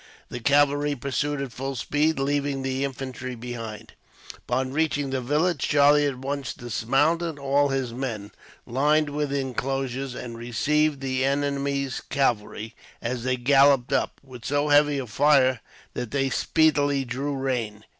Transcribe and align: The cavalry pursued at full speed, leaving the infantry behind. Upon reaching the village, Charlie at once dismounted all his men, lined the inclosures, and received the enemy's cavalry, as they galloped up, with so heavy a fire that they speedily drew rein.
The 0.29 0.39
cavalry 0.39 0.95
pursued 0.95 1.39
at 1.43 1.51
full 1.51 1.75
speed, 1.75 2.17
leaving 2.17 2.63
the 2.63 2.83
infantry 2.83 3.35
behind. 3.35 3.93
Upon 4.47 4.73
reaching 4.73 5.11
the 5.11 5.21
village, 5.21 5.59
Charlie 5.67 6.07
at 6.07 6.17
once 6.17 6.55
dismounted 6.55 7.37
all 7.37 7.67
his 7.69 7.93
men, 7.93 8.31
lined 8.65 9.09
the 9.09 9.39
inclosures, 9.39 10.15
and 10.15 10.35
received 10.39 11.01
the 11.01 11.23
enemy's 11.23 12.01
cavalry, 12.09 12.73
as 12.99 13.23
they 13.23 13.37
galloped 13.37 13.93
up, 13.93 14.19
with 14.23 14.43
so 14.43 14.69
heavy 14.69 14.97
a 14.97 15.05
fire 15.05 15.59
that 15.93 16.09
they 16.09 16.31
speedily 16.31 17.05
drew 17.05 17.35
rein. 17.35 17.85